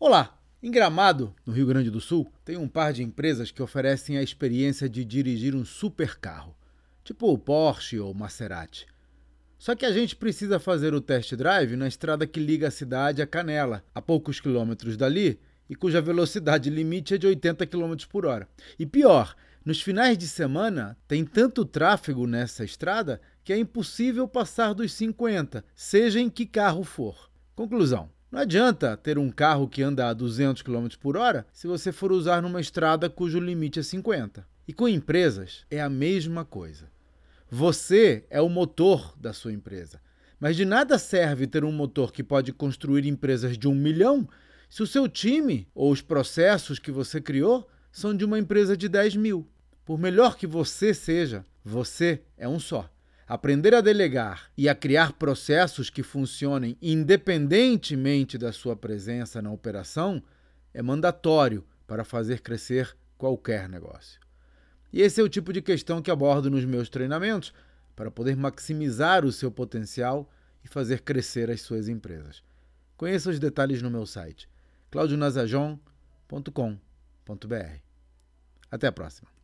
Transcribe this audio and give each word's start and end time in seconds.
Olá! 0.00 0.40
Em 0.62 0.70
Gramado, 0.70 1.34
no 1.44 1.52
Rio 1.52 1.66
Grande 1.66 1.90
do 1.90 2.00
Sul, 2.00 2.32
tem 2.44 2.56
um 2.56 2.68
par 2.68 2.92
de 2.92 3.02
empresas 3.02 3.50
que 3.50 3.60
oferecem 3.60 4.16
a 4.16 4.22
experiência 4.22 4.88
de 4.88 5.04
dirigir 5.04 5.56
um 5.56 5.64
supercarro, 5.64 6.54
tipo 7.02 7.26
o 7.32 7.36
Porsche 7.36 7.98
ou 7.98 8.14
Maserati. 8.14 8.86
Só 9.58 9.74
que 9.74 9.84
a 9.84 9.90
gente 9.90 10.14
precisa 10.14 10.60
fazer 10.60 10.94
o 10.94 11.00
test 11.00 11.34
drive 11.34 11.74
na 11.74 11.88
estrada 11.88 12.28
que 12.28 12.38
liga 12.38 12.68
a 12.68 12.70
cidade 12.70 13.20
a 13.20 13.26
Canela, 13.26 13.84
a 13.92 14.00
poucos 14.00 14.38
quilômetros 14.38 14.96
dali, 14.96 15.40
e 15.68 15.74
cuja 15.74 16.00
velocidade 16.00 16.70
limite 16.70 17.14
é 17.14 17.18
de 17.18 17.26
80 17.26 17.66
km 17.66 17.96
por 18.08 18.24
hora. 18.24 18.48
E 18.78 18.86
pior, 18.86 19.34
nos 19.64 19.82
finais 19.82 20.16
de 20.16 20.28
semana 20.28 20.96
tem 21.08 21.24
tanto 21.24 21.64
tráfego 21.64 22.24
nessa 22.24 22.64
estrada 22.64 23.20
que 23.42 23.52
é 23.52 23.58
impossível 23.58 24.28
passar 24.28 24.74
dos 24.74 24.92
50, 24.92 25.64
seja 25.74 26.20
em 26.20 26.30
que 26.30 26.46
carro 26.46 26.84
for. 26.84 27.28
Conclusão: 27.56 28.08
não 28.30 28.40
adianta 28.40 28.94
ter 28.94 29.18
um 29.18 29.30
carro 29.30 29.66
que 29.66 29.82
anda 29.82 30.08
a 30.08 30.12
200 30.12 30.60
km 30.60 30.88
por 31.00 31.16
hora 31.16 31.46
se 31.50 31.66
você 31.66 31.90
for 31.90 32.12
usar 32.12 32.42
numa 32.42 32.60
estrada 32.60 33.08
cujo 33.08 33.40
limite 33.40 33.80
é 33.80 33.82
50. 33.82 34.46
E 34.66 34.72
com 34.72 34.86
empresas 34.86 35.64
é 35.70 35.80
a 35.80 35.88
mesma 35.88 36.44
coisa. 36.44 36.90
Você 37.50 38.26
é 38.28 38.38
o 38.38 38.48
motor 38.50 39.14
da 39.18 39.32
sua 39.32 39.52
empresa. 39.52 39.98
Mas 40.38 40.56
de 40.56 40.66
nada 40.66 40.98
serve 40.98 41.46
ter 41.46 41.64
um 41.64 41.72
motor 41.72 42.12
que 42.12 42.22
pode 42.22 42.52
construir 42.52 43.06
empresas 43.06 43.56
de 43.56 43.66
um 43.66 43.74
milhão 43.74 44.28
se 44.68 44.82
o 44.82 44.86
seu 44.86 45.08
time 45.08 45.66
ou 45.74 45.90
os 45.90 46.02
processos 46.02 46.78
que 46.78 46.92
você 46.92 47.22
criou 47.22 47.66
são 47.90 48.14
de 48.14 48.26
uma 48.26 48.38
empresa 48.38 48.76
de 48.76 48.90
10 48.90 49.16
mil. 49.16 49.48
Por 49.86 49.98
melhor 49.98 50.36
que 50.36 50.46
você 50.46 50.92
seja, 50.92 51.46
você 51.64 52.20
é 52.36 52.46
um 52.46 52.60
só. 52.60 52.90
Aprender 53.28 53.74
a 53.74 53.82
delegar 53.82 54.50
e 54.56 54.70
a 54.70 54.74
criar 54.74 55.12
processos 55.12 55.90
que 55.90 56.02
funcionem 56.02 56.78
independentemente 56.80 58.38
da 58.38 58.52
sua 58.52 58.74
presença 58.74 59.42
na 59.42 59.52
operação 59.52 60.22
é 60.72 60.80
mandatório 60.80 61.62
para 61.86 62.04
fazer 62.04 62.40
crescer 62.40 62.96
qualquer 63.18 63.68
negócio. 63.68 64.18
E 64.90 65.02
esse 65.02 65.20
é 65.20 65.24
o 65.24 65.28
tipo 65.28 65.52
de 65.52 65.60
questão 65.60 66.00
que 66.00 66.10
abordo 66.10 66.50
nos 66.50 66.64
meus 66.64 66.88
treinamentos 66.88 67.52
para 67.94 68.10
poder 68.10 68.34
maximizar 68.34 69.26
o 69.26 69.32
seu 69.32 69.50
potencial 69.50 70.30
e 70.64 70.68
fazer 70.68 71.02
crescer 71.02 71.50
as 71.50 71.60
suas 71.60 71.86
empresas. 71.86 72.42
Conheça 72.96 73.28
os 73.28 73.38
detalhes 73.38 73.82
no 73.82 73.90
meu 73.90 74.06
site 74.06 74.48
claudionazajon.com.br. 74.90 77.76
Até 78.70 78.86
a 78.86 78.92
próxima. 78.92 79.37